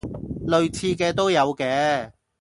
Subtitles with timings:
[0.47, 2.11] 類似嘅都有嘅